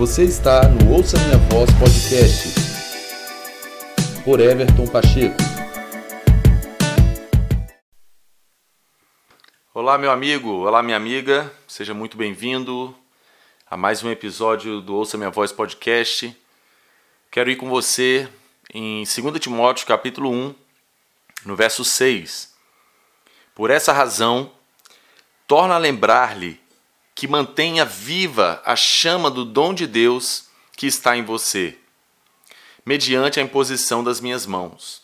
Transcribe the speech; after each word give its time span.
Você 0.00 0.24
está 0.24 0.66
no 0.66 0.94
Ouça 0.94 1.18
Minha 1.18 1.36
Voz 1.50 1.68
Podcast 1.78 2.54
por 4.24 4.40
Everton 4.40 4.86
Pacheco. 4.86 5.36
Olá, 9.74 9.98
meu 9.98 10.10
amigo, 10.10 10.52
olá, 10.52 10.82
minha 10.82 10.96
amiga, 10.96 11.52
seja 11.68 11.92
muito 11.92 12.16
bem-vindo 12.16 12.96
a 13.70 13.76
mais 13.76 14.02
um 14.02 14.10
episódio 14.10 14.80
do 14.80 14.94
Ouça 14.94 15.18
Minha 15.18 15.28
Voz 15.28 15.52
Podcast. 15.52 16.34
Quero 17.30 17.50
ir 17.50 17.56
com 17.56 17.68
você 17.68 18.26
em 18.72 19.04
2 19.04 19.38
Timóteo, 19.38 19.86
capítulo 19.86 20.30
1, 20.30 20.54
no 21.44 21.54
verso 21.54 21.84
6. 21.84 22.54
Por 23.54 23.68
essa 23.68 23.92
razão, 23.92 24.50
torna 25.46 25.74
a 25.74 25.78
lembrar-lhe 25.78 26.58
que 27.14 27.28
mantenha 27.28 27.84
viva 27.84 28.62
a 28.64 28.74
chama 28.76 29.30
do 29.30 29.44
dom 29.44 29.74
de 29.74 29.86
Deus 29.86 30.48
que 30.76 30.86
está 30.86 31.16
em 31.16 31.24
você, 31.24 31.76
mediante 32.84 33.38
a 33.38 33.42
imposição 33.42 34.02
das 34.02 34.20
minhas 34.20 34.46
mãos. 34.46 35.02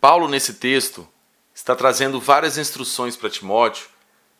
Paulo, 0.00 0.28
nesse 0.28 0.54
texto, 0.54 1.06
está 1.54 1.76
trazendo 1.76 2.18
várias 2.18 2.56
instruções 2.56 3.16
para 3.16 3.28
Timóteo 3.28 3.88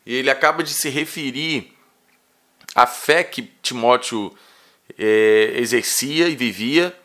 e 0.07 0.15
ele 0.15 0.31
acaba 0.31 0.63
de 0.63 0.73
se 0.73 0.89
referir 0.89 1.77
à 2.75 2.87
fé 2.87 3.23
que 3.23 3.43
Timóteo 3.61 4.35
é, 4.99 5.53
exercia 5.57 6.29
e 6.29 6.37
vivia, 6.37 6.99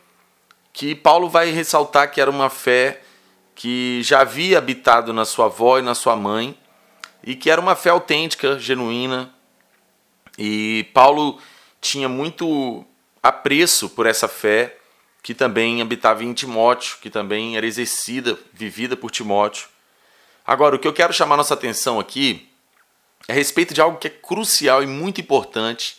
que 0.72 0.96
Paulo 0.96 1.30
vai 1.30 1.52
ressaltar 1.52 2.12
que 2.12 2.22
era 2.22 2.32
uma 2.32 2.50
fé 2.50 3.02
que 3.54 4.02
já 4.04 4.22
havia 4.22 4.58
habitado 4.58 5.14
na 5.14 5.26
sua 5.26 5.46
avó 5.46 5.80
e 5.80 5.82
na 5.82 5.96
sua 5.96 6.16
mãe 6.16 6.58
e 7.26 7.36
que 7.36 7.50
era 7.50 7.60
uma 7.60 7.76
fé 7.76 7.90
autêntica, 7.90 8.60
genuína. 8.60 9.34
E 10.38 10.88
Paulo 10.94 11.42
tinha 11.82 12.08
muito 12.08 12.86
apreço 13.22 13.90
por 13.90 14.06
essa 14.06 14.28
fé 14.28 14.78
que 15.24 15.34
também 15.34 15.82
habitava 15.82 16.24
em 16.24 16.34
Timóteo, 16.34 17.00
que 17.02 17.10
também 17.10 17.58
era 17.58 17.66
exercida, 17.66 18.38
vivida 18.54 18.96
por 18.96 19.10
Timóteo. 19.10 19.68
Agora, 20.46 20.76
o 20.76 20.80
que 20.80 20.88
eu 20.88 20.94
quero 20.94 21.12
chamar 21.12 21.36
nossa 21.36 21.56
atenção 21.56 22.00
aqui 22.00 22.48
é 23.28 23.32
a 23.32 23.36
respeito 23.36 23.74
de 23.74 23.82
algo 23.82 23.98
que 23.98 24.06
é 24.06 24.12
crucial 24.12 24.84
e 24.84 24.86
muito 24.86 25.20
importante 25.20 25.98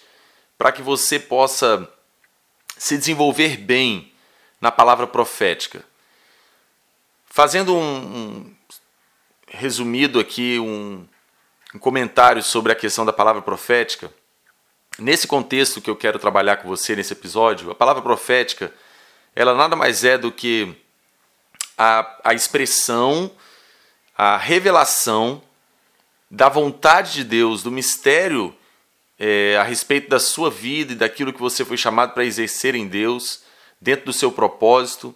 para 0.57 0.71
que 0.71 0.81
você 0.81 1.19
possa 1.19 1.89
se 2.79 2.97
desenvolver 2.97 3.57
bem 3.57 4.13
na 4.61 4.71
palavra 4.71 5.09
profética. 5.09 5.85
Fazendo 7.27 7.75
um, 7.75 7.97
um 8.17 8.57
resumido 9.49 10.21
aqui, 10.21 10.61
um, 10.61 11.05
um 11.77 11.79
comentário 11.79 12.43
sobre 12.43 12.73
a 12.73 12.75
questão 12.75 13.05
da 13.05 13.13
palavra 13.13 13.43
profética. 13.43 14.11
Nesse 14.99 15.27
contexto 15.29 15.79
que 15.79 15.91
eu 15.91 15.95
quero 15.95 16.19
trabalhar 16.19 16.57
com 16.57 16.69
você 16.69 16.97
nesse 16.97 17.13
episódio, 17.13 17.71
a 17.71 17.75
palavra 17.75 18.01
profética, 18.01 18.73
ela 19.35 19.55
nada 19.55 19.77
mais 19.77 20.03
é 20.03 20.17
do 20.17 20.33
que 20.33 20.75
a, 21.77 22.19
a 22.25 22.33
expressão, 22.33 23.31
a 24.17 24.39
revelação 24.39 25.43
da 26.31 26.49
vontade 26.49 27.13
de 27.13 27.25
Deus, 27.25 27.63
do 27.63 27.71
mistério 27.71 28.57
é, 29.19 29.59
a 29.59 29.63
respeito 29.63 30.09
da 30.09 30.19
sua 30.19 30.51
vida 30.51 30.95
e 30.95 30.97
daquilo 30.97 31.31
que 31.31 31.41
você 31.41 31.63
foi 31.63 31.77
chamado 31.77 32.15
para 32.15 32.25
exercer 32.25 32.75
em 32.75 32.89
Deus, 32.89 33.43
dentro 33.79 34.07
do 34.07 34.15
seu 34.15 34.33
propósito, 34.33 35.15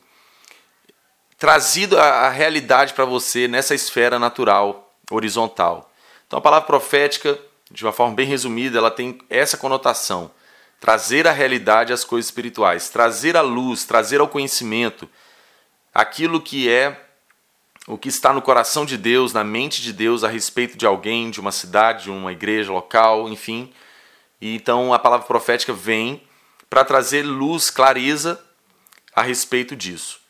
trazido 1.39 1.98
a 1.98 2.28
realidade 2.28 2.92
para 2.92 3.06
você 3.06 3.48
nessa 3.48 3.74
esfera 3.74 4.19
natural, 4.19 4.95
horizontal. 5.11 5.89
Então 6.31 6.39
a 6.39 6.42
palavra 6.42 6.64
profética, 6.64 7.36
de 7.73 7.84
uma 7.84 7.91
forma 7.91 8.14
bem 8.14 8.25
resumida, 8.25 8.78
ela 8.78 8.92
tem 8.92 9.19
essa 9.28 9.56
conotação: 9.56 10.31
trazer 10.78 11.27
a 11.27 11.33
realidade 11.33 11.92
às 11.92 12.05
coisas 12.05 12.28
espirituais, 12.28 12.89
trazer 12.89 13.36
a 13.36 13.41
luz, 13.41 13.84
trazer 13.84 14.20
ao 14.20 14.28
conhecimento 14.28 15.11
aquilo 15.92 16.40
que 16.40 16.70
é 16.70 17.05
o 17.89 17.98
que 17.98 18.08
está 18.08 18.33
no 18.33 18.40
coração 18.40 18.86
de 18.86 18.96
Deus, 18.96 19.33
na 19.33 19.42
mente 19.42 19.83
de 19.83 19.92
Deus 19.92 20.23
a 20.23 20.29
respeito 20.29 20.79
de 20.79 20.86
alguém, 20.86 21.33
de 21.33 21.40
uma 21.40 21.51
cidade, 21.51 22.05
de 22.05 22.11
uma 22.13 22.30
igreja 22.30 22.70
local, 22.70 23.29
enfim. 23.29 23.73
E 24.40 24.55
então 24.55 24.95
a 24.95 25.01
palavra 25.01 25.27
profética 25.27 25.73
vem 25.73 26.23
para 26.69 26.85
trazer 26.85 27.23
luz, 27.23 27.70
clareza 27.70 28.40
a 29.17 29.23
respeito 29.23 29.74
disso. 29.74 30.20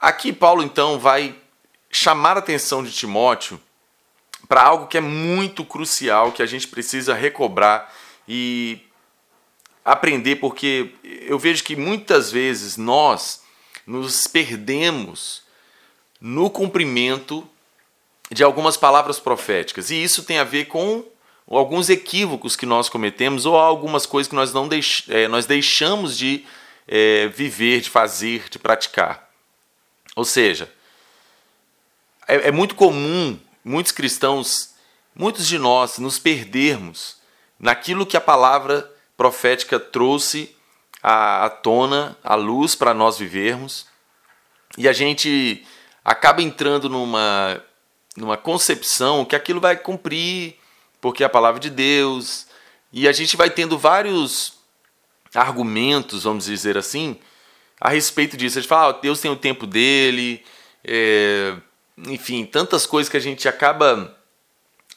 Aqui 0.00 0.32
Paulo 0.32 0.62
então 0.62 0.98
vai 0.98 1.36
chamar 1.90 2.38
a 2.38 2.40
atenção 2.40 2.82
de 2.82 2.90
Timóteo 2.90 3.60
para 4.46 4.62
algo 4.62 4.86
que 4.86 4.98
é 4.98 5.00
muito 5.00 5.64
crucial, 5.64 6.32
que 6.32 6.42
a 6.42 6.46
gente 6.46 6.68
precisa 6.68 7.14
recobrar 7.14 7.92
e 8.26 8.80
aprender, 9.84 10.36
porque 10.36 10.90
eu 11.02 11.38
vejo 11.38 11.64
que 11.64 11.74
muitas 11.74 12.30
vezes 12.30 12.76
nós 12.76 13.42
nos 13.86 14.26
perdemos 14.26 15.42
no 16.20 16.50
cumprimento 16.50 17.48
de 18.30 18.44
algumas 18.44 18.76
palavras 18.76 19.18
proféticas. 19.18 19.90
E 19.90 20.02
isso 20.02 20.22
tem 20.22 20.38
a 20.38 20.44
ver 20.44 20.66
com 20.66 21.04
alguns 21.46 21.88
equívocos 21.88 22.54
que 22.54 22.66
nós 22.66 22.88
cometemos 22.88 23.46
ou 23.46 23.56
algumas 23.56 24.04
coisas 24.04 24.28
que 24.28 24.34
nós, 24.34 24.52
não 24.52 24.68
deix 24.68 25.04
é, 25.08 25.26
nós 25.28 25.46
deixamos 25.46 26.16
de 26.18 26.44
é, 26.86 27.28
viver, 27.28 27.80
de 27.80 27.88
fazer, 27.88 28.48
de 28.50 28.58
praticar. 28.58 29.30
Ou 30.14 30.24
seja, 30.24 30.70
é, 32.26 32.48
é 32.48 32.52
muito 32.52 32.74
comum 32.74 33.38
muitos 33.68 33.92
cristãos, 33.92 34.74
muitos 35.14 35.46
de 35.46 35.58
nós, 35.58 35.98
nos 35.98 36.18
perdermos 36.18 37.18
naquilo 37.60 38.06
que 38.06 38.16
a 38.16 38.20
palavra 38.20 38.90
profética 39.16 39.78
trouxe 39.78 40.56
à 41.02 41.50
tona, 41.50 42.16
à 42.24 42.34
luz 42.34 42.74
para 42.74 42.94
nós 42.94 43.18
vivermos, 43.18 43.86
e 44.76 44.88
a 44.88 44.92
gente 44.92 45.66
acaba 46.04 46.42
entrando 46.42 46.88
numa, 46.88 47.62
numa 48.16 48.36
concepção 48.36 49.24
que 49.24 49.36
aquilo 49.36 49.60
vai 49.60 49.76
cumprir, 49.76 50.56
porque 51.00 51.22
é 51.22 51.26
a 51.26 51.30
palavra 51.30 51.60
de 51.60 51.70
Deus, 51.70 52.46
e 52.92 53.06
a 53.06 53.12
gente 53.12 53.36
vai 53.36 53.50
tendo 53.50 53.78
vários 53.78 54.54
argumentos, 55.34 56.24
vamos 56.24 56.46
dizer 56.46 56.78
assim, 56.78 57.18
a 57.78 57.90
respeito 57.90 58.36
disso. 58.36 58.58
A 58.58 58.62
gente 58.62 58.68
fala, 58.68 58.90
ah, 58.90 59.00
Deus 59.00 59.20
tem 59.20 59.30
o 59.30 59.36
tempo 59.36 59.66
dele, 59.66 60.42
é, 60.82 61.56
enfim, 62.06 62.44
tantas 62.44 62.86
coisas 62.86 63.10
que 63.10 63.16
a 63.16 63.20
gente 63.20 63.48
acaba 63.48 64.16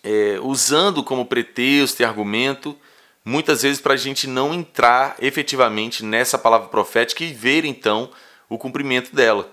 é, 0.04 0.40
usando 0.42 1.04
como 1.04 1.26
pretexto 1.26 2.02
e 2.02 2.06
argumento, 2.06 2.78
muitas 3.24 3.62
vezes 3.62 3.82
para 3.82 3.94
a 3.94 3.98
gente 3.98 4.28
não 4.28 4.54
entrar 4.54 5.16
efetivamente 5.20 6.04
nessa 6.04 6.38
palavra 6.38 6.68
profética 6.68 7.24
e 7.24 7.34
ver 7.34 7.66
então 7.66 8.10
o 8.50 8.58
cumprimento 8.58 9.16
dela. 9.16 9.50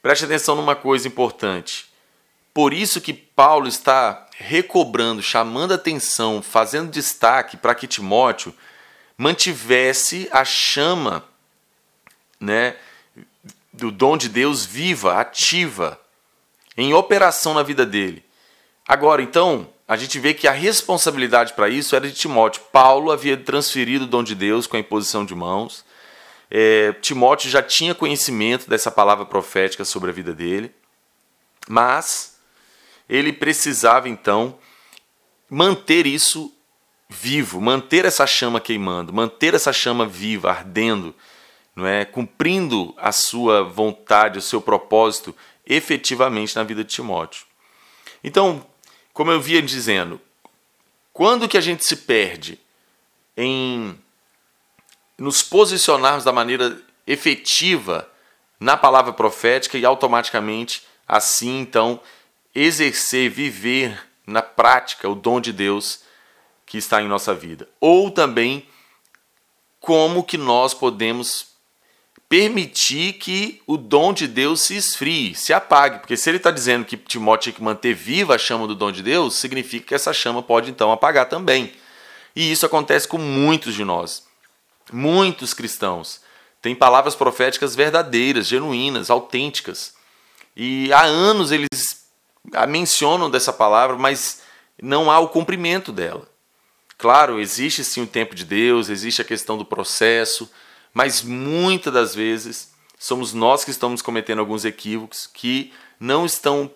Preste 0.00 0.24
atenção 0.24 0.54
numa 0.54 0.76
coisa 0.76 1.08
importante. 1.08 1.86
Por 2.54 2.72
isso 2.72 3.00
que 3.00 3.12
Paulo 3.12 3.66
está 3.66 4.26
recobrando, 4.38 5.22
chamando 5.22 5.74
atenção, 5.74 6.40
fazendo 6.40 6.90
destaque 6.90 7.56
para 7.56 7.74
que 7.74 7.86
Timóteo 7.86 8.54
mantivesse 9.18 10.28
a 10.30 10.44
chama, 10.44 11.24
né, 12.38 12.76
do 13.72 13.90
dom 13.90 14.16
de 14.16 14.28
Deus 14.28 14.64
viva, 14.64 15.20
ativa, 15.20 16.00
em 16.76 16.94
operação 16.94 17.54
na 17.54 17.62
vida 17.62 17.86
dele. 17.86 18.24
Agora, 18.86 19.22
então, 19.22 19.68
a 19.88 19.96
gente 19.96 20.18
vê 20.18 20.34
que 20.34 20.48
a 20.48 20.52
responsabilidade 20.52 21.52
para 21.54 21.68
isso 21.68 21.94
era 21.94 22.08
de 22.08 22.14
Timóteo. 22.14 22.62
Paulo 22.72 23.10
havia 23.10 23.36
transferido 23.36 24.04
o 24.04 24.08
dom 24.08 24.22
de 24.22 24.34
Deus 24.34 24.66
com 24.66 24.76
a 24.76 24.80
imposição 24.80 25.24
de 25.24 25.34
mãos. 25.34 25.84
É, 26.50 26.92
Timóteo 27.00 27.50
já 27.50 27.62
tinha 27.62 27.94
conhecimento 27.94 28.68
dessa 28.68 28.90
palavra 28.90 29.24
profética 29.24 29.84
sobre 29.84 30.10
a 30.10 30.12
vida 30.12 30.32
dele, 30.32 30.72
mas 31.68 32.38
ele 33.08 33.32
precisava 33.32 34.08
então 34.08 34.58
manter 35.50 36.06
isso 36.06 36.52
vivo, 37.08 37.60
manter 37.60 38.04
essa 38.04 38.26
chama 38.26 38.60
queimando, 38.60 39.12
manter 39.12 39.54
essa 39.54 39.72
chama 39.72 40.06
viva, 40.06 40.50
ardendo, 40.50 41.14
não 41.74 41.86
é, 41.86 42.04
cumprindo 42.04 42.94
a 42.96 43.12
sua 43.12 43.62
vontade, 43.62 44.38
o 44.38 44.42
seu 44.42 44.60
propósito 44.60 45.34
efetivamente 45.66 46.54
na 46.54 46.62
vida 46.62 46.84
de 46.84 46.94
Timóteo. 46.94 47.44
Então, 48.22 48.64
como 49.12 49.30
eu 49.30 49.40
via 49.40 49.60
dizendo, 49.60 50.20
quando 51.12 51.48
que 51.48 51.56
a 51.56 51.60
gente 51.60 51.84
se 51.84 51.96
perde 51.96 52.60
em 53.36 53.98
nos 55.18 55.42
posicionarmos 55.42 56.24
da 56.24 56.32
maneira 56.32 56.80
efetiva 57.06 58.08
na 58.60 58.76
palavra 58.76 59.12
profética 59.12 59.78
e 59.78 59.84
automaticamente 59.84 60.86
assim 61.06 61.60
então 61.60 62.00
exercer, 62.54 63.30
viver 63.30 64.06
na 64.26 64.42
prática 64.42 65.08
o 65.08 65.14
dom 65.14 65.40
de 65.40 65.52
Deus 65.52 66.00
que 66.64 66.78
está 66.78 67.00
em 67.00 67.08
nossa 67.08 67.34
vida. 67.34 67.68
Ou 67.80 68.10
também 68.10 68.68
como 69.78 70.24
que 70.24 70.36
nós 70.36 70.74
podemos 70.74 71.55
permitir 72.28 73.14
que 73.14 73.62
o 73.66 73.76
dom 73.76 74.12
de 74.12 74.26
Deus 74.26 74.62
se 74.62 74.76
esfrie, 74.76 75.34
se 75.34 75.52
apague. 75.52 76.00
Porque 76.00 76.16
se 76.16 76.28
ele 76.28 76.38
está 76.38 76.50
dizendo 76.50 76.84
que 76.84 76.96
Timóteo 76.96 77.44
tinha 77.44 77.52
que 77.54 77.62
manter 77.62 77.94
viva 77.94 78.34
a 78.34 78.38
chama 78.38 78.66
do 78.66 78.74
dom 78.74 78.90
de 78.90 79.02
Deus, 79.02 79.36
significa 79.36 79.86
que 79.86 79.94
essa 79.94 80.12
chama 80.12 80.42
pode 80.42 80.70
então 80.70 80.90
apagar 80.90 81.28
também. 81.28 81.72
E 82.34 82.50
isso 82.50 82.66
acontece 82.66 83.06
com 83.06 83.18
muitos 83.18 83.74
de 83.74 83.84
nós. 83.84 84.26
Muitos 84.92 85.54
cristãos 85.54 86.20
têm 86.60 86.74
palavras 86.74 87.14
proféticas 87.14 87.74
verdadeiras, 87.74 88.46
genuínas, 88.46 89.10
autênticas. 89.10 89.94
E 90.56 90.92
há 90.92 91.02
anos 91.02 91.52
eles 91.52 92.06
mencionam 92.68 93.30
dessa 93.30 93.52
palavra, 93.52 93.96
mas 93.96 94.42
não 94.80 95.10
há 95.10 95.18
o 95.18 95.28
cumprimento 95.28 95.92
dela. 95.92 96.28
Claro, 96.98 97.40
existe 97.40 97.84
sim 97.84 98.02
o 98.02 98.06
tempo 98.06 98.34
de 98.34 98.44
Deus, 98.44 98.88
existe 98.88 99.20
a 99.20 99.24
questão 99.24 99.58
do 99.58 99.64
processo, 99.64 100.50
mas 100.96 101.20
muitas 101.20 101.92
das 101.92 102.14
vezes 102.14 102.72
somos 102.98 103.34
nós 103.34 103.62
que 103.62 103.70
estamos 103.70 104.00
cometendo 104.00 104.38
alguns 104.38 104.64
equívocos 104.64 105.26
que 105.26 105.70
não 106.00 106.24
estão 106.24 106.70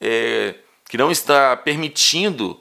é, 0.00 0.54
que 0.88 0.96
não 0.96 1.10
está 1.10 1.54
permitindo 1.54 2.58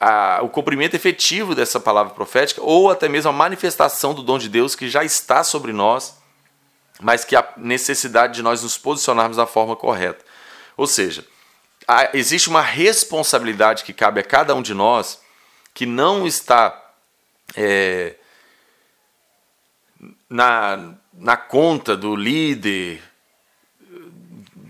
a, 0.00 0.40
o 0.42 0.48
cumprimento 0.48 0.94
efetivo 0.94 1.54
dessa 1.54 1.78
palavra 1.78 2.14
profética 2.14 2.62
ou 2.62 2.90
até 2.90 3.06
mesmo 3.06 3.28
a 3.28 3.34
manifestação 3.34 4.14
do 4.14 4.22
dom 4.22 4.38
de 4.38 4.48
Deus 4.48 4.74
que 4.74 4.88
já 4.88 5.04
está 5.04 5.44
sobre 5.44 5.74
nós, 5.74 6.16
mas 7.02 7.22
que 7.22 7.36
há 7.36 7.46
necessidade 7.58 8.32
de 8.32 8.42
nós 8.42 8.62
nos 8.62 8.78
posicionarmos 8.78 9.36
da 9.36 9.46
forma 9.46 9.76
correta. 9.76 10.24
Ou 10.74 10.86
seja, 10.86 11.22
existe 12.14 12.48
uma 12.48 12.62
responsabilidade 12.62 13.84
que 13.84 13.92
cabe 13.92 14.20
a 14.20 14.24
cada 14.24 14.54
um 14.54 14.62
de 14.62 14.72
nós 14.72 15.20
que 15.74 15.84
não 15.84 16.26
está 16.26 16.92
é, 17.54 18.14
na, 20.28 20.94
na 21.12 21.36
conta 21.36 21.96
do 21.96 22.14
líder, 22.14 23.02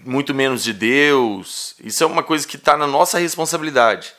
muito 0.05 0.35
menos 0.35 0.63
de 0.65 0.73
Deus. 0.73 1.75
Isso 1.83 2.03
é 2.03 2.07
uma 2.07 2.23
coisa 2.23 2.47
que 2.47 2.57
está 2.57 2.77
na 2.77 2.87
nossa 2.87 3.19
responsabilidade. 3.19 4.13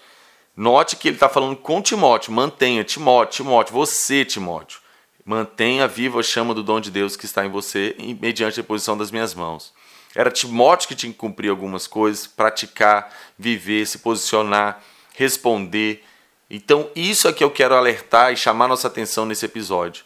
Note 0.55 0.95
que 0.95 1.07
ele 1.07 1.15
está 1.15 1.29
falando 1.29 1.55
com 1.55 1.81
Timóteo. 1.81 2.31
Mantenha, 2.31 2.83
Timóteo, 2.83 3.43
Timóteo, 3.43 3.73
você, 3.73 4.23
Timóteo. 4.23 4.79
Mantenha 5.25 5.87
viva 5.87 6.19
a 6.19 6.23
chama 6.23 6.53
do 6.53 6.63
dom 6.63 6.79
de 6.79 6.91
Deus 6.91 7.15
que 7.15 7.25
está 7.25 7.45
em 7.45 7.49
você, 7.49 7.95
mediante 8.19 8.59
a 8.59 8.63
posição 8.63 8.97
das 8.97 9.11
minhas 9.11 9.33
mãos. 9.33 9.73
Era 10.15 10.29
Timóteo 10.29 10.87
que 10.87 10.95
tinha 10.95 11.11
que 11.11 11.17
cumprir 11.17 11.49
algumas 11.49 11.87
coisas, 11.87 12.27
praticar, 12.27 13.13
viver, 13.37 13.85
se 13.85 13.99
posicionar, 13.99 14.83
responder. 15.15 16.03
Então, 16.49 16.89
isso 16.95 17.27
é 17.27 17.33
que 17.33 17.43
eu 17.43 17.49
quero 17.49 17.75
alertar 17.75 18.33
e 18.33 18.37
chamar 18.37 18.67
nossa 18.67 18.87
atenção 18.87 19.25
nesse 19.25 19.45
episódio. 19.45 20.03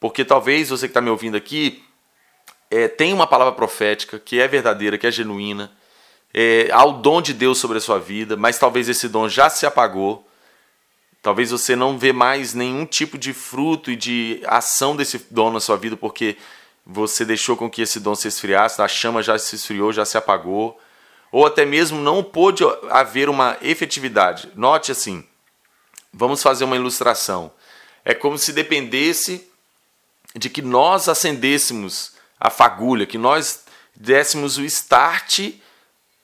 Porque 0.00 0.24
talvez 0.24 0.70
você 0.70 0.88
que 0.88 0.90
está 0.90 1.00
me 1.02 1.10
ouvindo 1.10 1.36
aqui 1.36 1.84
é, 2.70 2.88
tem 2.88 3.12
uma 3.12 3.26
palavra 3.26 3.52
profética 3.52 4.18
que 4.18 4.40
é 4.40 4.48
verdadeira, 4.48 4.96
que 4.96 5.06
é 5.06 5.10
genuína, 5.10 5.70
é, 6.32 6.68
há 6.72 6.84
o 6.84 6.92
dom 6.92 7.20
de 7.20 7.34
Deus 7.34 7.58
sobre 7.58 7.78
a 7.78 7.80
sua 7.80 7.98
vida, 7.98 8.36
mas 8.36 8.58
talvez 8.58 8.88
esse 8.88 9.08
dom 9.08 9.28
já 9.28 9.50
se 9.50 9.66
apagou. 9.66 10.26
Talvez 11.20 11.50
você 11.50 11.76
não 11.76 11.98
vê 11.98 12.12
mais 12.12 12.54
nenhum 12.54 12.86
tipo 12.86 13.18
de 13.18 13.34
fruto 13.34 13.90
e 13.90 13.96
de 13.96 14.40
ação 14.46 14.96
desse 14.96 15.26
dom 15.30 15.50
na 15.50 15.60
sua 15.60 15.76
vida 15.76 15.96
porque 15.96 16.36
você 16.86 17.24
deixou 17.24 17.56
com 17.56 17.68
que 17.68 17.82
esse 17.82 18.00
dom 18.00 18.14
se 18.14 18.28
esfriasse, 18.28 18.80
a 18.80 18.88
chama 18.88 19.22
já 19.22 19.38
se 19.38 19.56
esfriou, 19.56 19.92
já 19.92 20.04
se 20.04 20.16
apagou, 20.16 20.80
ou 21.30 21.44
até 21.44 21.66
mesmo 21.66 22.00
não 22.00 22.22
pôde 22.22 22.64
haver 22.90 23.28
uma 23.28 23.58
efetividade. 23.60 24.48
Note 24.54 24.90
assim, 24.90 25.24
vamos 26.12 26.42
fazer 26.42 26.64
uma 26.64 26.76
ilustração. 26.76 27.52
É 28.04 28.14
como 28.14 28.38
se 28.38 28.52
dependesse 28.52 29.49
de 30.34 30.48
que 30.48 30.62
nós 30.62 31.08
acendêssemos 31.08 32.12
a 32.38 32.50
fagulha, 32.50 33.06
que 33.06 33.18
nós 33.18 33.64
dessemos 33.94 34.56
o 34.58 34.64
start 34.64 35.52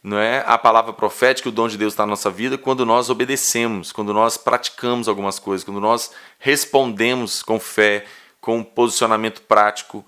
não 0.06 0.20
é 0.20 0.44
a 0.46 0.56
palavra 0.56 0.92
profética, 0.92 1.48
o 1.48 1.52
dom 1.52 1.66
de 1.66 1.76
Deus 1.76 1.92
está 1.92 2.04
na 2.04 2.10
nossa 2.10 2.30
vida 2.30 2.56
quando 2.56 2.86
nós 2.86 3.10
obedecemos, 3.10 3.90
quando 3.90 4.14
nós 4.14 4.36
praticamos 4.36 5.08
algumas 5.08 5.40
coisas, 5.40 5.64
quando 5.64 5.80
nós 5.80 6.12
respondemos 6.38 7.42
com 7.42 7.58
fé, 7.58 8.04
com 8.40 8.62
posicionamento 8.62 9.42
prático, 9.42 10.06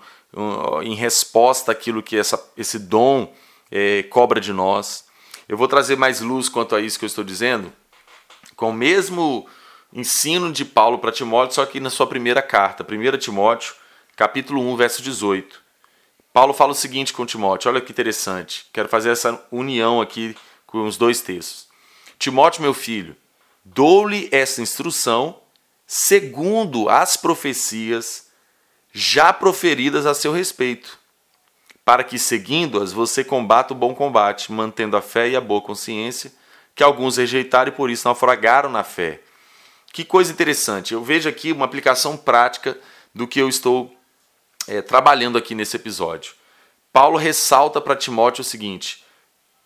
em 0.85 0.95
resposta 0.95 1.73
àquilo 1.73 2.01
que 2.01 2.17
essa, 2.17 2.41
esse 2.57 2.79
dom 2.79 3.35
é, 3.73 4.05
cobra 4.05 4.41
de 4.41 4.53
nós. 4.53 5.05
Eu 5.49 5.57
vou 5.57 5.67
trazer 5.67 5.97
mais 5.97 6.21
luz 6.21 6.49
quanto 6.49 6.77
a 6.77 6.81
isso 6.81 6.97
que 6.97 7.05
eu 7.05 7.09
estou 7.09 7.25
dizendo, 7.25 7.73
com 8.55 8.71
o 8.71 8.73
mesmo 8.73 9.49
ensino 9.93 10.53
de 10.53 10.65
Paulo 10.65 11.01
para 11.01 11.11
Timóteo, 11.11 11.57
só 11.57 11.67
que 11.67 11.81
na 11.81 11.91
sua 11.91 12.07
primeira 12.07 12.41
carta, 12.41 12.87
1 12.89 13.19
Timóteo, 13.19 13.75
capítulo 14.19 14.61
1, 14.73 14.77
verso 14.77 15.01
18. 15.01 15.63
Paulo 16.33 16.53
fala 16.53 16.73
o 16.73 16.75
seguinte 16.75 17.13
com 17.13 17.25
Timóteo, 17.25 17.71
olha 17.71 17.81
que 17.81 17.93
interessante. 17.93 18.67
Quero 18.73 18.89
fazer 18.89 19.11
essa 19.11 19.41
união 19.49 20.01
aqui 20.01 20.37
com 20.67 20.85
os 20.85 20.97
dois 20.97 21.21
textos. 21.21 21.69
Timóteo, 22.19 22.61
meu 22.61 22.75
filho, 22.75 23.17
dou-lhe 23.65 24.29
essa 24.33 24.61
instrução 24.61 25.39
segundo 25.87 26.89
as 26.89 27.17
profecias 27.17 28.27
já 28.93 29.33
proferidas 29.33 30.05
a 30.05 30.15
seu 30.15 30.33
respeito, 30.33 30.99
para 31.85 32.03
que, 32.03 32.19
seguindo-as, 32.19 32.93
você 32.93 33.23
combata 33.23 33.73
o 33.73 33.77
bom 33.77 33.95
combate, 33.95 34.51
mantendo 34.51 34.97
a 34.97 35.01
fé 35.01 35.29
e 35.29 35.37
a 35.37 35.41
boa 35.41 35.63
consciência, 35.63 36.33
que 36.75 36.83
alguns 36.83 37.19
rejeitaram 37.19 37.71
e 37.71 37.75
por 37.75 37.89
isso 37.89 38.09
naufragaram 38.09 38.69
na 38.69 38.83
fé. 38.83 39.21
Que 39.93 40.05
coisa 40.05 40.33
interessante. 40.33 40.93
Eu 40.93 41.05
vejo 41.05 41.29
aqui 41.29 41.53
uma 41.53 41.65
aplicação 41.65 42.17
prática 42.17 42.77
do 43.15 43.25
que 43.25 43.41
eu 43.41 43.49
estou 43.49 43.97
é, 44.69 44.83
trabalhando 44.83 45.39
aqui 45.39 45.55
nesse 45.55 45.77
episódio. 45.77 46.35
Paulo 46.93 47.17
ressalta 47.17 47.81
para 47.81 47.97
Timóteo 47.97 48.43
o 48.43 48.45
seguinte: 48.45 49.03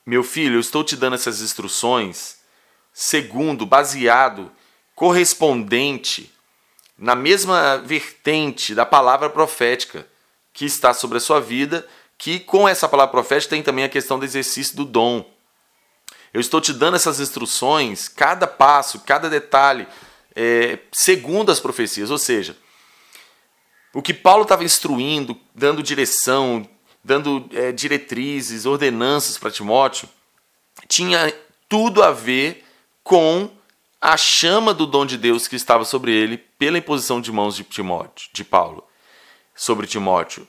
Meu 0.06 0.22
filho, 0.22 0.56
eu 0.56 0.60
estou 0.60 0.84
te 0.84 0.96
dando 0.96 1.14
essas 1.14 1.43
instruções 1.43 2.40
segundo, 2.94 3.66
baseado, 3.66 4.50
correspondente 4.94 6.32
na 6.96 7.16
mesma 7.16 7.78
vertente 7.78 8.75
da 8.75 8.87
palavra 8.87 9.28
profética 9.28 10.06
que 10.52 10.64
está 10.66 10.93
sobre 10.93 11.16
a 11.19 11.20
sua 11.20 11.40
vida, 11.40 11.87
que 12.19 12.38
com 12.38 12.69
essa 12.69 12.88
palavra 12.88 13.10
profética 13.10 13.50
tem 13.50 13.62
também 13.62 13.84
a 13.84 13.88
questão 13.88 14.19
do 14.19 14.25
exercício 14.25 14.76
do 14.76 14.84
dom. 14.84 15.28
Eu 16.32 16.40
estou 16.40 16.60
te 16.60 16.72
dando 16.72 16.94
essas 16.94 17.19
instruções, 17.19 18.08
cada 18.08 18.46
passo, 18.46 19.00
cada 19.00 19.28
detalhe, 19.28 19.88
é, 20.37 20.78
segundo 20.93 21.50
as 21.50 21.58
profecias, 21.58 22.10
ou 22.10 22.19
seja, 22.19 22.56
o 23.94 24.02
que 24.02 24.14
Paulo 24.14 24.42
estava 24.42 24.64
instruindo, 24.64 25.38
dando 25.54 25.82
direção, 25.82 26.68
dando 27.04 27.48
é, 27.52 27.72
diretrizes, 27.72 28.64
ordenanças 28.64 29.36
para 29.36 29.50
Timóteo, 29.50 30.08
tinha 30.88 31.32
tudo 31.68 32.02
a 32.02 32.10
ver 32.10 32.64
com 33.02 33.50
a 34.00 34.16
chama 34.16 34.72
do 34.72 34.86
dom 34.86 35.06
de 35.06 35.16
Deus 35.16 35.46
que 35.46 35.56
estava 35.56 35.84
sobre 35.84 36.12
ele 36.12 36.36
pela 36.36 36.78
imposição 36.78 37.20
de 37.20 37.30
mãos 37.30 37.54
de 37.54 37.64
Timóteo, 37.64 38.28
de 38.32 38.44
Paulo, 38.44 38.84
sobre 39.54 39.87
Timóteo. 39.87 40.46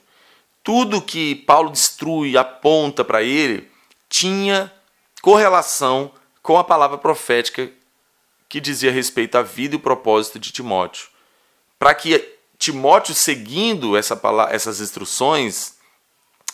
Tudo 0.62 1.02
que 1.02 1.34
Paulo 1.34 1.70
destrui, 1.70 2.36
aponta 2.36 3.04
para 3.04 3.22
ele, 3.22 3.70
tinha 4.08 4.72
correlação 5.20 6.10
com 6.42 6.58
a 6.58 6.64
palavra 6.64 6.98
profética 6.98 7.70
que 8.48 8.60
dizia 8.60 8.90
respeito 8.90 9.36
à 9.36 9.42
vida 9.42 9.74
e 9.74 9.78
propósito 9.78 10.38
de 10.38 10.52
Timóteo. 10.52 11.08
Para 11.78 11.94
que 11.94 12.33
Timóteo, 12.64 13.14
seguindo 13.14 13.94
essa, 13.94 14.18
essas 14.48 14.80
instruções, 14.80 15.74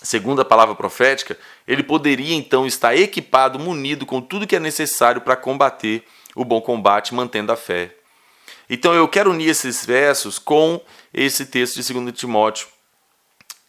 segundo 0.02 0.42
a 0.42 0.44
palavra 0.44 0.74
profética, 0.74 1.38
ele 1.68 1.84
poderia 1.84 2.34
então 2.34 2.66
estar 2.66 2.96
equipado, 2.96 3.60
munido 3.60 4.04
com 4.04 4.20
tudo 4.20 4.44
que 4.44 4.56
é 4.56 4.58
necessário 4.58 5.20
para 5.20 5.36
combater 5.36 6.02
o 6.34 6.44
bom 6.44 6.60
combate, 6.60 7.14
mantendo 7.14 7.52
a 7.52 7.56
fé. 7.56 7.94
Então 8.68 8.92
eu 8.92 9.06
quero 9.06 9.30
unir 9.30 9.50
esses 9.50 9.86
versos 9.86 10.36
com 10.36 10.80
esse 11.14 11.46
texto 11.46 11.80
de 11.80 11.92
2 11.92 12.12
Timóteo, 12.12 12.66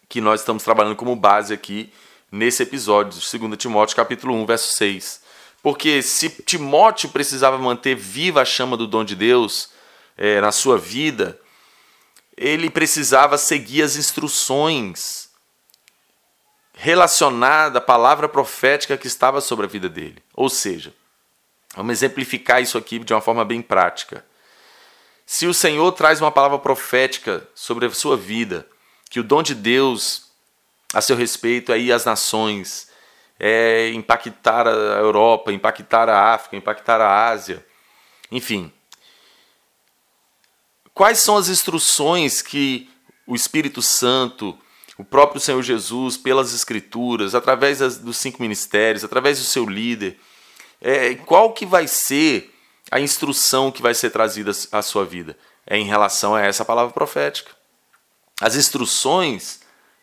que 0.09 0.19
nós 0.19 0.39
estamos 0.39 0.63
trabalhando 0.63 0.95
como 0.95 1.15
base 1.15 1.53
aqui 1.53 1.93
nesse 2.31 2.63
episódio, 2.63 3.21
2 3.39 3.55
Timóteo 3.55 3.95
capítulo 3.95 4.33
1, 4.33 4.47
verso 4.47 4.75
6. 4.77 5.21
Porque 5.61 6.01
se 6.01 6.27
Timóteo 6.27 7.09
precisava 7.09 7.59
manter 7.59 7.95
viva 7.95 8.41
a 8.41 8.45
chama 8.45 8.75
do 8.75 8.87
dom 8.87 9.03
de 9.03 9.15
Deus 9.15 9.69
é, 10.17 10.41
na 10.41 10.51
sua 10.51 10.75
vida, 10.75 11.39
ele 12.41 12.71
precisava 12.71 13.37
seguir 13.37 13.83
as 13.83 13.95
instruções 13.95 15.29
relacionadas 16.73 17.75
à 17.75 17.81
palavra 17.81 18.27
profética 18.27 18.97
que 18.97 19.05
estava 19.05 19.39
sobre 19.39 19.67
a 19.67 19.69
vida 19.69 19.87
dele. 19.87 20.23
Ou 20.33 20.49
seja, 20.49 20.91
vamos 21.75 21.91
exemplificar 21.91 22.59
isso 22.59 22.79
aqui 22.79 22.97
de 22.97 23.13
uma 23.13 23.21
forma 23.21 23.45
bem 23.45 23.61
prática. 23.61 24.25
Se 25.23 25.45
o 25.45 25.53
Senhor 25.53 25.91
traz 25.91 26.19
uma 26.19 26.31
palavra 26.31 26.57
profética 26.57 27.47
sobre 27.53 27.85
a 27.85 27.91
sua 27.91 28.17
vida, 28.17 28.67
que 29.07 29.19
o 29.19 29.23
dom 29.23 29.43
de 29.43 29.53
Deus 29.53 30.31
a 30.95 30.99
seu 30.99 31.15
respeito 31.15 31.71
aí 31.71 31.91
as 31.91 32.05
nações, 32.05 32.89
é 33.39 33.91
impactar 33.91 34.67
a 34.67 34.71
Europa, 34.71 35.51
impactar 35.51 36.09
a 36.09 36.33
África, 36.33 36.55
impactar 36.55 36.99
a 36.99 37.29
Ásia, 37.29 37.63
enfim, 38.31 38.73
Quais 40.93 41.19
são 41.19 41.37
as 41.37 41.49
instruções 41.49 42.41
que 42.41 42.89
o 43.25 43.35
Espírito 43.35 43.81
Santo, 43.81 44.57
o 44.97 45.03
próprio 45.03 45.39
Senhor 45.39 45.61
Jesus, 45.61 46.17
pelas 46.17 46.53
Escrituras, 46.53 47.33
através 47.33 47.79
das, 47.79 47.97
dos 47.97 48.17
cinco 48.17 48.41
ministérios, 48.41 49.03
através 49.03 49.39
do 49.39 49.45
seu 49.45 49.65
líder, 49.65 50.19
é, 50.81 51.15
qual 51.15 51.53
que 51.53 51.65
vai 51.65 51.87
ser 51.87 52.53
a 52.89 52.99
instrução 52.99 53.71
que 53.71 53.81
vai 53.81 53.93
ser 53.93 54.09
trazida 54.09 54.51
à 54.71 54.81
sua 54.81 55.05
vida? 55.05 55.37
É 55.65 55.77
em 55.77 55.85
relação 55.85 56.35
a 56.35 56.41
essa 56.41 56.65
palavra 56.65 56.93
profética. 56.93 57.51
As 58.41 58.55
instruções 58.55 59.61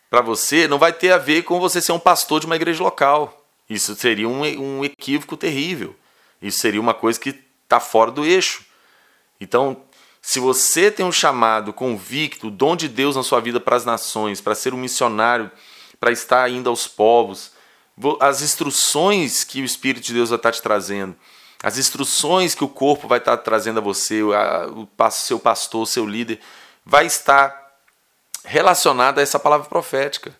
para 0.09 0.23
você 0.23 0.67
não 0.67 0.79
vai 0.79 0.93
ter 0.93 1.13
a 1.13 1.19
ver 1.19 1.43
com 1.43 1.61
você 1.61 1.81
ser 1.81 1.93
um 1.93 1.99
pastor 1.99 2.41
de 2.41 2.47
uma 2.47 2.57
igreja 2.57 2.83
local. 2.83 3.45
Isso 3.69 3.95
seria 3.95 4.29
um, 4.29 4.41
um 4.41 4.85
equívoco 4.85 5.37
terrível. 5.37 5.95
Isso 6.41 6.59
seria 6.59 6.81
uma 6.81 6.95
coisa 6.95 7.21
que 7.21 7.39
está 7.65 7.79
fora 7.79 8.11
do 8.11 8.25
eixo. 8.25 8.65
Então, 9.41 9.83
se 10.29 10.41
você 10.41 10.91
tem 10.91 11.07
um 11.07 11.11
chamado 11.11 11.73
convicto, 11.73 12.49
o 12.49 12.51
dom 12.51 12.77
de 12.77 12.87
Deus 12.87 13.17
na 13.17 13.23
sua 13.23 13.41
vida 13.41 13.59
para 13.59 13.77
as 13.77 13.87
nações, 13.87 14.43
para 14.43 14.55
ser 14.55 14.75
um 14.75 14.77
missionário, 14.77 15.51
para 15.99 16.13
estar 16.13 16.43
ainda 16.43 16.69
aos 16.69 16.87
povos, 16.87 17.53
as 18.21 18.43
instruções 18.43 19.43
que 19.43 19.63
o 19.63 19.65
Espírito 19.65 20.05
de 20.05 20.13
Deus 20.13 20.29
vai 20.29 20.37
estar 20.37 20.53
te 20.53 20.61
trazendo, 20.61 21.17
as 21.63 21.79
instruções 21.79 22.55
que 22.55 22.63
o 22.63 22.69
corpo 22.69 23.09
vai 23.09 23.17
estar 23.17 23.39
trazendo 23.39 23.79
a 23.79 23.83
você, 23.83 24.23
o 24.23 24.87
seu 25.11 25.41
pastor, 25.41 25.85
o 25.85 25.87
seu 25.87 26.05
líder, 26.07 26.41
vai 26.85 27.07
estar 27.07 27.79
relacionada 28.45 29.23
a 29.23 29.23
essa 29.23 29.39
palavra 29.39 29.67
profética. 29.67 30.39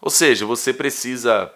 Ou 0.00 0.08
seja, 0.08 0.46
você 0.46 0.72
precisa 0.72 1.52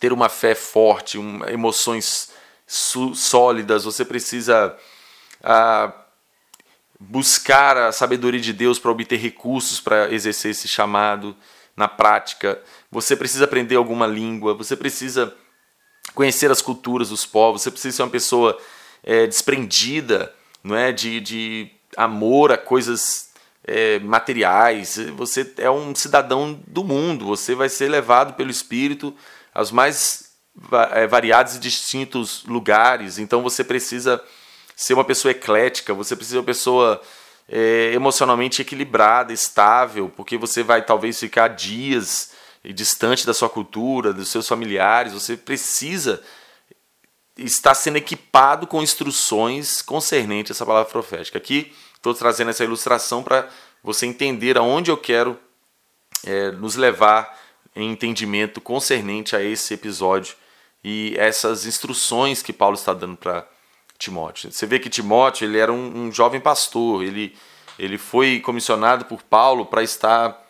ter 0.00 0.10
uma 0.10 0.30
fé 0.30 0.54
forte, 0.54 1.18
um, 1.18 1.44
emoções 1.50 2.30
sólidas, 2.66 3.84
você 3.84 4.06
precisa 4.06 4.74
ah, 5.44 5.92
buscar 6.98 7.76
a 7.76 7.92
sabedoria 7.92 8.40
de 8.40 8.52
Deus 8.52 8.78
para 8.78 8.90
obter 8.90 9.18
recursos 9.18 9.80
para 9.80 10.12
exercer 10.12 10.50
esse 10.50 10.66
chamado 10.66 11.36
na 11.76 11.86
prática. 11.86 12.60
Você 12.90 13.14
precisa 13.14 13.44
aprender 13.44 13.76
alguma 13.76 14.06
língua, 14.06 14.54
você 14.54 14.76
precisa 14.76 15.34
conhecer 16.14 16.50
as 16.50 16.60
culturas 16.60 17.10
dos 17.10 17.24
povos, 17.24 17.62
você 17.62 17.70
precisa 17.70 17.96
ser 17.96 18.02
uma 18.02 18.10
pessoa 18.10 18.58
é, 19.04 19.26
desprendida 19.26 20.34
não 20.64 20.74
é, 20.74 20.90
de, 20.90 21.20
de 21.20 21.70
amor 21.96 22.50
a 22.50 22.58
coisas 22.58 23.30
é, 23.64 24.00
materiais. 24.00 24.98
Você 25.16 25.54
é 25.58 25.70
um 25.70 25.94
cidadão 25.94 26.60
do 26.66 26.82
mundo, 26.82 27.26
você 27.26 27.54
vai 27.54 27.68
ser 27.68 27.88
levado 27.88 28.34
pelo 28.34 28.50
Espírito 28.50 29.14
aos 29.54 29.70
mais 29.70 30.32
é, 30.92 31.06
variados 31.06 31.54
e 31.54 31.60
distintos 31.60 32.44
lugares, 32.44 33.18
então 33.18 33.42
você 33.42 33.62
precisa 33.62 34.20
ser 34.78 34.94
uma 34.94 35.02
pessoa 35.02 35.32
eclética, 35.32 35.92
você 35.92 36.14
precisa 36.14 36.36
ser 36.36 36.38
uma 36.38 36.44
pessoa 36.44 37.02
é, 37.48 37.90
emocionalmente 37.92 38.62
equilibrada, 38.62 39.32
estável, 39.32 40.08
porque 40.16 40.38
você 40.38 40.62
vai 40.62 40.84
talvez 40.84 41.18
ficar 41.18 41.48
dias 41.48 42.30
distante 42.64 43.26
da 43.26 43.34
sua 43.34 43.48
cultura, 43.48 44.12
dos 44.12 44.28
seus 44.28 44.46
familiares, 44.46 45.12
você 45.12 45.36
precisa 45.36 46.22
estar 47.36 47.74
sendo 47.74 47.96
equipado 47.96 48.68
com 48.68 48.80
instruções 48.80 49.82
concernentes 49.82 50.52
a 50.52 50.54
essa 50.54 50.66
palavra 50.66 50.88
profética. 50.88 51.38
Aqui 51.38 51.74
estou 51.96 52.14
trazendo 52.14 52.50
essa 52.50 52.62
ilustração 52.62 53.20
para 53.24 53.48
você 53.82 54.06
entender 54.06 54.56
aonde 54.56 54.92
eu 54.92 54.96
quero 54.96 55.36
é, 56.24 56.52
nos 56.52 56.76
levar 56.76 57.36
em 57.74 57.90
entendimento 57.90 58.60
concernente 58.60 59.34
a 59.34 59.42
esse 59.42 59.74
episódio 59.74 60.36
e 60.84 61.16
essas 61.18 61.66
instruções 61.66 62.42
que 62.42 62.52
Paulo 62.52 62.76
está 62.76 62.94
dando 62.94 63.16
para 63.16 63.44
Timóteo. 63.98 64.52
Você 64.52 64.64
vê 64.66 64.78
que 64.78 64.88
Timóteo 64.88 65.46
ele 65.46 65.58
era 65.58 65.72
um, 65.72 66.06
um 66.06 66.12
jovem 66.12 66.40
pastor, 66.40 67.02
ele, 67.02 67.36
ele 67.78 67.98
foi 67.98 68.40
comissionado 68.40 69.04
por 69.04 69.22
Paulo 69.22 69.66
para 69.66 69.82
estar 69.82 70.46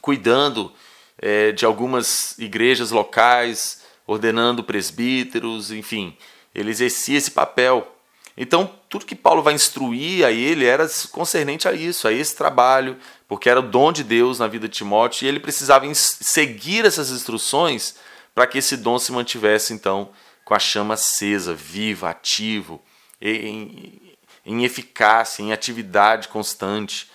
cuidando 0.00 0.72
é, 1.18 1.52
de 1.52 1.64
algumas 1.64 2.38
igrejas 2.38 2.90
locais, 2.90 3.82
ordenando 4.06 4.64
presbíteros, 4.64 5.70
enfim, 5.70 6.16
ele 6.54 6.70
exercia 6.70 7.18
esse 7.18 7.30
papel. 7.30 7.90
Então, 8.36 8.70
tudo 8.88 9.06
que 9.06 9.14
Paulo 9.14 9.42
vai 9.42 9.54
instruir 9.54 10.24
a 10.24 10.32
ele 10.32 10.64
era 10.64 10.88
concernente 11.12 11.68
a 11.68 11.72
isso, 11.72 12.08
a 12.08 12.12
esse 12.12 12.34
trabalho, 12.34 12.96
porque 13.28 13.48
era 13.48 13.60
o 13.60 13.62
dom 13.62 13.92
de 13.92 14.02
Deus 14.02 14.38
na 14.38 14.48
vida 14.48 14.68
de 14.68 14.74
Timóteo 14.74 15.24
e 15.24 15.28
ele 15.28 15.38
precisava 15.38 15.86
seguir 15.94 16.84
essas 16.84 17.10
instruções 17.10 17.94
para 18.34 18.46
que 18.46 18.58
esse 18.58 18.76
dom 18.76 18.98
se 18.98 19.12
mantivesse, 19.12 19.72
então, 19.72 20.10
com 20.44 20.54
a 20.54 20.58
chama 20.58 20.94
acesa, 20.94 21.54
viva, 21.54 22.10
ativo, 22.10 22.82
em, 23.20 24.00
em 24.44 24.64
eficácia, 24.64 25.42
em 25.42 25.52
atividade 25.52 26.28
constante. 26.28 27.10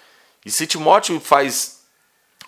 E 0.46 0.50
se 0.50 0.66
Timóteo 0.66 1.20
faz 1.20 1.82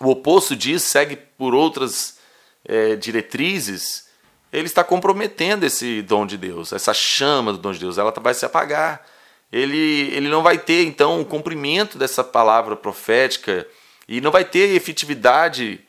o 0.00 0.10
oposto 0.10 0.56
disso, 0.56 0.86
segue 0.86 1.16
por 1.16 1.54
outras 1.54 2.18
é, 2.64 2.96
diretrizes, 2.96 4.08
ele 4.52 4.66
está 4.66 4.84
comprometendo 4.84 5.64
esse 5.64 6.02
dom 6.02 6.26
de 6.26 6.36
Deus, 6.36 6.72
essa 6.72 6.92
chama 6.92 7.52
do 7.52 7.58
dom 7.58 7.72
de 7.72 7.78
Deus, 7.78 7.96
ela 7.96 8.12
vai 8.20 8.34
se 8.34 8.44
apagar. 8.44 9.06
Ele, 9.50 10.10
ele 10.14 10.28
não 10.28 10.42
vai 10.42 10.58
ter, 10.58 10.84
então, 10.84 11.20
o 11.20 11.24
cumprimento 11.24 11.98
dessa 11.98 12.24
palavra 12.24 12.74
profética 12.74 13.66
e 14.08 14.20
não 14.20 14.30
vai 14.30 14.44
ter 14.44 14.74
efetividade 14.74 15.80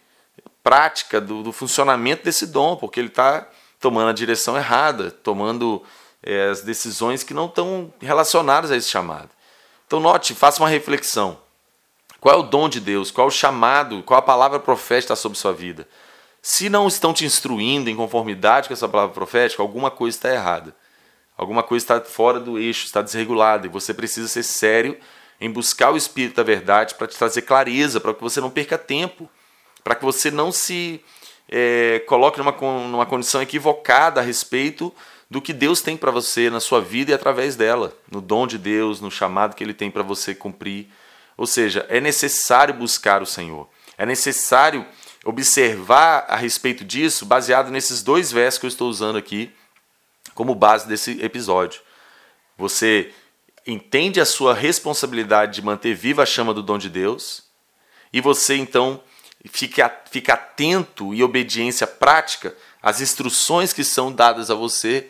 prática 0.61 1.19
do, 1.19 1.43
do 1.43 1.51
funcionamento 1.51 2.23
desse 2.23 2.45
dom, 2.45 2.75
porque 2.75 2.99
ele 2.99 3.07
está 3.07 3.47
tomando 3.83 4.07
a 4.07 4.13
direção 4.13 4.55
errada, 4.55 5.11
tomando 5.11 5.83
é, 6.23 6.47
as 6.47 6.61
decisões 6.61 7.21
que 7.21 7.33
não 7.33 7.47
estão 7.47 7.93
relacionadas 7.99 8.71
a 8.71 8.77
esse 8.77 8.87
chamado. 8.89 9.29
Então, 9.85 9.99
note, 9.99 10.33
faça 10.33 10.63
uma 10.63 10.69
reflexão. 10.69 11.37
Qual 12.21 12.33
é 12.33 12.37
o 12.37 12.43
dom 12.43 12.69
de 12.69 12.79
Deus? 12.79 13.11
Qual 13.11 13.27
é 13.27 13.27
o 13.27 13.31
chamado? 13.31 14.01
Qual 14.03 14.17
a 14.17 14.21
palavra 14.21 14.57
profética 14.57 15.17
sobre 15.17 15.37
sua 15.37 15.51
vida? 15.51 15.85
Se 16.41 16.69
não 16.69 16.87
estão 16.87 17.13
te 17.13 17.25
instruindo 17.25 17.89
em 17.89 17.95
conformidade 17.95 18.69
com 18.69 18.73
essa 18.73 18.87
palavra 18.87 19.13
profética, 19.13 19.61
alguma 19.61 19.91
coisa 19.91 20.15
está 20.15 20.33
errada. 20.33 20.73
Alguma 21.35 21.61
coisa 21.61 21.83
está 21.83 21.99
fora 21.99 22.39
do 22.39 22.57
eixo, 22.57 22.85
está 22.85 23.01
desregulada. 23.01 23.67
E 23.67 23.69
você 23.69 23.93
precisa 23.93 24.29
ser 24.29 24.43
sério 24.43 24.97
em 25.41 25.51
buscar 25.51 25.91
o 25.91 25.97
Espírito 25.97 26.37
da 26.37 26.43
verdade 26.43 26.95
para 26.95 27.07
te 27.07 27.17
trazer 27.17 27.41
clareza, 27.41 27.99
para 27.99 28.13
que 28.13 28.21
você 28.21 28.39
não 28.39 28.49
perca 28.49 28.77
tempo, 28.77 29.29
para 29.83 29.93
que 29.93 30.05
você 30.05 30.31
não 30.31 30.53
se 30.53 31.03
é, 31.49 32.03
coloque 32.07 32.39
numa, 32.39 32.51
numa 32.51 33.05
condição 33.05 33.41
equivocada 33.41 34.21
a 34.21 34.23
respeito 34.23 34.93
do 35.29 35.41
que 35.41 35.53
Deus 35.53 35.81
tem 35.81 35.97
para 35.97 36.11
você 36.11 36.49
na 36.49 36.59
sua 36.59 36.79
vida 36.79 37.11
e 37.11 37.13
através 37.13 37.55
dela, 37.55 37.95
no 38.11 38.21
dom 38.21 38.45
de 38.45 38.57
Deus, 38.57 39.01
no 39.01 39.09
chamado 39.09 39.55
que 39.55 39.63
Ele 39.63 39.73
tem 39.73 39.89
para 39.89 40.03
você 40.03 40.35
cumprir. 40.35 40.87
Ou 41.35 41.47
seja, 41.47 41.85
é 41.89 41.99
necessário 41.99 42.73
buscar 42.73 43.21
o 43.21 43.25
Senhor. 43.25 43.67
É 43.97 44.05
necessário 44.05 44.85
observar 45.25 46.25
a 46.27 46.35
respeito 46.35 46.83
disso, 46.83 47.25
baseado 47.25 47.71
nesses 47.71 48.03
dois 48.03 48.31
versos 48.31 48.59
que 48.59 48.65
eu 48.65 48.69
estou 48.69 48.89
usando 48.89 49.17
aqui 49.17 49.51
como 50.35 50.53
base 50.55 50.87
desse 50.87 51.23
episódio. 51.23 51.81
Você 52.57 53.11
entende 53.65 54.19
a 54.19 54.25
sua 54.25 54.53
responsabilidade 54.53 55.55
de 55.55 55.61
manter 55.61 55.95
viva 55.95 56.23
a 56.23 56.25
chama 56.25 56.53
do 56.53 56.61
dom 56.61 56.77
de 56.77 56.89
Deus, 56.89 57.43
e 58.11 58.21
você 58.21 58.55
então 58.55 59.01
fique, 59.49 59.81
fique 60.09 60.31
atento 60.31 61.13
e 61.13 61.23
obediência 61.23 61.85
prática 61.85 62.55
às 62.81 63.01
instruções 63.01 63.73
que 63.73 63.83
são 63.83 64.11
dadas 64.11 64.49
a 64.49 64.55
você 64.55 65.09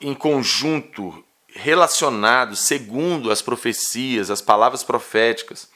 em 0.00 0.14
conjunto, 0.14 1.24
relacionados, 1.48 2.60
segundo 2.60 3.30
as 3.30 3.42
profecias, 3.42 4.30
as 4.30 4.40
palavras 4.40 4.82
proféticas 4.82 5.68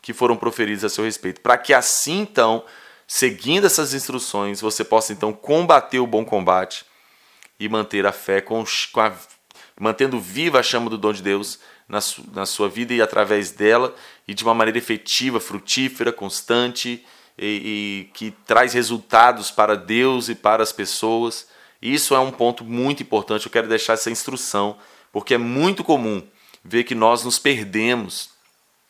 que 0.00 0.12
foram 0.12 0.36
proferidas 0.36 0.84
a 0.84 0.88
seu 0.88 1.04
respeito, 1.04 1.40
para 1.40 1.56
que 1.56 1.72
assim 1.72 2.20
então, 2.20 2.64
seguindo 3.06 3.66
essas 3.66 3.94
instruções, 3.94 4.60
você 4.60 4.84
possa 4.84 5.12
então 5.12 5.32
combater 5.32 6.00
o 6.00 6.06
bom 6.06 6.24
combate 6.24 6.84
e 7.58 7.68
manter 7.68 8.04
a 8.04 8.12
fé 8.12 8.40
com, 8.40 8.64
com 8.92 9.00
a, 9.00 9.12
mantendo 9.78 10.20
viva 10.20 10.58
a 10.58 10.62
chama 10.62 10.90
do 10.90 10.98
dom 10.98 11.12
de 11.12 11.22
Deus 11.22 11.60
na, 11.88 12.00
su, 12.00 12.24
na 12.32 12.46
sua 12.46 12.68
vida 12.68 12.92
e 12.92 13.00
através 13.00 13.52
dela 13.52 13.94
e 14.26 14.34
de 14.34 14.44
uma 14.44 14.54
maneira 14.54 14.78
efetiva, 14.78 15.40
frutífera, 15.40 16.12
constante 16.12 17.04
e, 17.38 18.06
e 18.08 18.10
que 18.14 18.30
traz 18.46 18.72
resultados 18.72 19.50
para 19.50 19.76
Deus 19.76 20.28
e 20.28 20.34
para 20.34 20.62
as 20.62 20.72
pessoas. 20.72 21.48
Isso 21.80 22.14
é 22.14 22.18
um 22.20 22.30
ponto 22.30 22.64
muito 22.64 23.02
importante. 23.02 23.46
Eu 23.46 23.52
quero 23.52 23.68
deixar 23.68 23.94
essa 23.94 24.10
instrução, 24.10 24.76
porque 25.12 25.34
é 25.34 25.38
muito 25.38 25.82
comum 25.82 26.22
ver 26.64 26.84
que 26.84 26.94
nós 26.94 27.24
nos 27.24 27.38
perdemos 27.38 28.30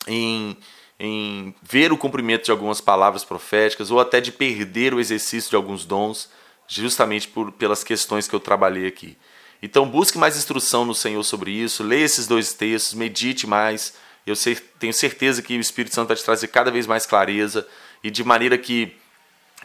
em, 0.07 0.55
em 0.99 1.55
ver 1.63 1.91
o 1.91 1.97
cumprimento 1.97 2.45
de 2.45 2.51
algumas 2.51 2.79
palavras 2.79 3.23
proféticas 3.23 3.89
ou 3.89 3.99
até 3.99 4.21
de 4.21 4.31
perder 4.31 4.93
o 4.93 4.99
exercício 4.99 5.49
de 5.49 5.55
alguns 5.55 5.85
dons, 5.85 6.29
justamente 6.67 7.27
por, 7.27 7.51
pelas 7.51 7.83
questões 7.83 8.27
que 8.27 8.35
eu 8.35 8.39
trabalhei 8.39 8.87
aqui. 8.87 9.17
Então 9.61 9.87
busque 9.87 10.17
mais 10.17 10.37
instrução 10.37 10.85
no 10.85 10.93
Senhor 10.93 11.23
sobre 11.23 11.51
isso, 11.51 11.83
leia 11.83 12.03
esses 12.03 12.27
dois 12.27 12.53
textos, 12.53 12.93
medite 12.93 13.47
mais. 13.47 13.93
Eu 14.25 14.35
tenho 14.79 14.93
certeza 14.93 15.41
que 15.41 15.57
o 15.57 15.61
Espírito 15.61 15.93
Santo 15.93 16.07
vai 16.07 16.17
te 16.17 16.23
trazer 16.23 16.47
cada 16.47 16.71
vez 16.71 16.87
mais 16.87 17.05
clareza 17.05 17.67
e 18.03 18.09
de 18.09 18.23
maneira 18.23 18.57
que 18.57 18.95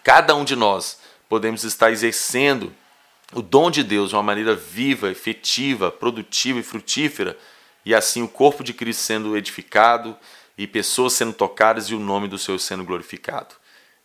cada 0.02 0.34
um 0.34 0.44
de 0.44 0.56
nós 0.56 1.00
podemos 1.28 1.64
estar 1.64 1.90
exercendo 1.90 2.72
o 3.32 3.42
dom 3.42 3.70
de 3.70 3.82
Deus 3.84 4.10
de 4.10 4.16
uma 4.16 4.22
maneira 4.22 4.54
viva, 4.54 5.10
efetiva, 5.10 5.90
produtiva 5.90 6.58
e 6.58 6.62
frutífera, 6.62 7.36
e 7.84 7.94
assim 7.94 8.22
o 8.22 8.28
corpo 8.28 8.64
de 8.64 8.72
Cristo 8.72 9.02
sendo 9.02 9.36
edificado 9.36 10.16
e 10.56 10.66
pessoas 10.66 11.12
sendo 11.12 11.32
tocadas 11.32 11.86
e 11.86 11.94
o 11.94 12.00
nome 12.00 12.26
do 12.26 12.38
Senhor 12.38 12.58
sendo 12.58 12.84
glorificado. 12.84 13.54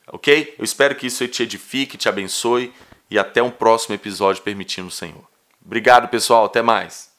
Ok? 0.07 0.55
Eu 0.57 0.65
espero 0.65 0.95
que 0.95 1.07
isso 1.07 1.27
te 1.27 1.43
edifique, 1.43 1.97
te 1.97 2.09
abençoe 2.09 2.73
e 3.09 3.17
até 3.17 3.41
um 3.41 3.51
próximo 3.51 3.95
episódio, 3.95 4.43
permitindo 4.43 4.87
o 4.87 4.91
Senhor. 4.91 5.23
Obrigado, 5.65 6.09
pessoal. 6.09 6.45
Até 6.45 6.61
mais. 6.61 7.12